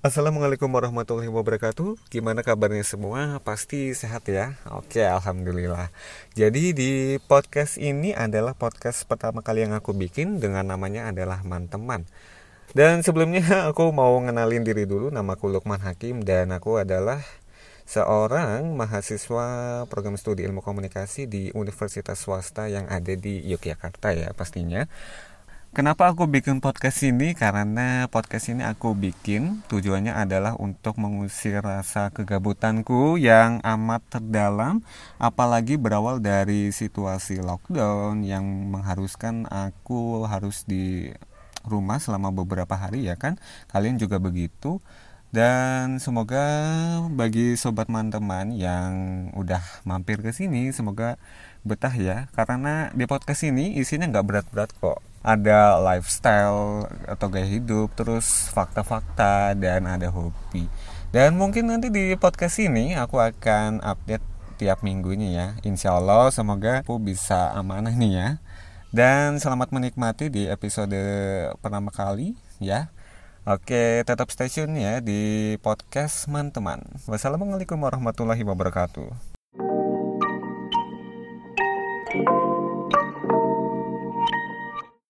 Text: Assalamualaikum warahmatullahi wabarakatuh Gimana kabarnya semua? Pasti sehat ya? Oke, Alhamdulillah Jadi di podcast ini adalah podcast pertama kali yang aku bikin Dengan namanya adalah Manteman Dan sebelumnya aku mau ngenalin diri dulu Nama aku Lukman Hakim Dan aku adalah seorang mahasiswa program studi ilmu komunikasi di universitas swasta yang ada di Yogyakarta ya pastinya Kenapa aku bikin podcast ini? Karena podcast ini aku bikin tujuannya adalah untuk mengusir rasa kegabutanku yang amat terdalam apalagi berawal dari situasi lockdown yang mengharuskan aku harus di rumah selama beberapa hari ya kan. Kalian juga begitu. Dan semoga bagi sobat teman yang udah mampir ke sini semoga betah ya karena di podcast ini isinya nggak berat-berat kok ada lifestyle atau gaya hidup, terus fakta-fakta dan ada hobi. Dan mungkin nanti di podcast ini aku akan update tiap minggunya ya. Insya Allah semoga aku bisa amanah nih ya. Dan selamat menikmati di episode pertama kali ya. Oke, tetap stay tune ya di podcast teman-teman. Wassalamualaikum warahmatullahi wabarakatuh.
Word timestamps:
Assalamualaikum 0.00 0.72
warahmatullahi 0.72 1.28
wabarakatuh 1.28 2.08
Gimana 2.08 2.40
kabarnya 2.40 2.80
semua? 2.80 3.36
Pasti 3.44 3.92
sehat 3.92 4.24
ya? 4.24 4.56
Oke, 4.72 5.04
Alhamdulillah 5.04 5.92
Jadi 6.32 6.72
di 6.72 7.20
podcast 7.20 7.76
ini 7.76 8.16
adalah 8.16 8.56
podcast 8.56 9.04
pertama 9.04 9.44
kali 9.44 9.68
yang 9.68 9.76
aku 9.76 9.92
bikin 9.92 10.40
Dengan 10.40 10.64
namanya 10.72 11.12
adalah 11.12 11.44
Manteman 11.44 12.08
Dan 12.72 13.04
sebelumnya 13.04 13.44
aku 13.68 13.92
mau 13.92 14.16
ngenalin 14.24 14.64
diri 14.64 14.88
dulu 14.88 15.12
Nama 15.12 15.36
aku 15.36 15.52
Lukman 15.52 15.84
Hakim 15.84 16.24
Dan 16.24 16.56
aku 16.56 16.80
adalah 16.80 17.20
seorang 17.90 18.78
mahasiswa 18.78 19.46
program 19.90 20.14
studi 20.14 20.46
ilmu 20.46 20.62
komunikasi 20.62 21.26
di 21.26 21.50
universitas 21.58 22.22
swasta 22.22 22.70
yang 22.70 22.86
ada 22.86 23.18
di 23.18 23.42
Yogyakarta 23.42 24.14
ya 24.14 24.30
pastinya 24.30 24.86
Kenapa 25.70 26.10
aku 26.10 26.26
bikin 26.26 26.58
podcast 26.58 26.98
ini? 27.06 27.30
Karena 27.30 28.10
podcast 28.10 28.50
ini 28.50 28.66
aku 28.66 28.90
bikin 28.98 29.62
tujuannya 29.70 30.10
adalah 30.18 30.58
untuk 30.58 30.98
mengusir 30.98 31.62
rasa 31.62 32.10
kegabutanku 32.10 33.14
yang 33.22 33.62
amat 33.62 34.02
terdalam 34.10 34.82
apalagi 35.22 35.78
berawal 35.78 36.18
dari 36.18 36.74
situasi 36.74 37.38
lockdown 37.38 38.26
yang 38.26 38.42
mengharuskan 38.66 39.46
aku 39.46 40.26
harus 40.26 40.66
di 40.66 41.14
rumah 41.62 42.02
selama 42.02 42.34
beberapa 42.34 42.74
hari 42.74 43.06
ya 43.06 43.14
kan. 43.14 43.38
Kalian 43.70 43.94
juga 43.94 44.18
begitu. 44.18 44.82
Dan 45.30 46.02
semoga 46.02 46.42
bagi 47.14 47.54
sobat 47.54 47.86
teman 47.86 48.50
yang 48.50 48.90
udah 49.38 49.62
mampir 49.86 50.18
ke 50.18 50.34
sini 50.34 50.74
semoga 50.74 51.14
betah 51.62 51.94
ya 51.94 52.26
karena 52.34 52.90
di 52.96 53.06
podcast 53.06 53.46
ini 53.46 53.78
isinya 53.78 54.10
nggak 54.10 54.26
berat-berat 54.26 54.70
kok 54.82 54.98
ada 55.20 55.76
lifestyle 55.76 56.88
atau 57.04 57.28
gaya 57.28 57.44
hidup, 57.44 57.92
terus 57.92 58.48
fakta-fakta 58.52 59.52
dan 59.52 59.84
ada 59.84 60.08
hobi. 60.08 60.64
Dan 61.12 61.36
mungkin 61.36 61.68
nanti 61.68 61.92
di 61.92 62.16
podcast 62.16 62.56
ini 62.62 62.96
aku 62.96 63.20
akan 63.20 63.84
update 63.84 64.24
tiap 64.56 64.80
minggunya 64.80 65.28
ya. 65.32 65.46
Insya 65.64 65.96
Allah 65.96 66.32
semoga 66.32 66.80
aku 66.80 66.96
bisa 66.96 67.52
amanah 67.52 67.92
nih 67.92 68.12
ya. 68.16 68.28
Dan 68.90 69.38
selamat 69.38 69.70
menikmati 69.70 70.32
di 70.32 70.48
episode 70.48 70.96
pertama 71.60 71.92
kali 71.92 72.32
ya. 72.56 72.88
Oke, 73.48 74.04
tetap 74.04 74.28
stay 74.28 74.52
tune 74.52 74.76
ya 74.76 75.00
di 75.00 75.56
podcast 75.64 76.28
teman-teman. 76.28 76.84
Wassalamualaikum 77.08 77.80
warahmatullahi 77.80 78.44
wabarakatuh. 78.44 79.08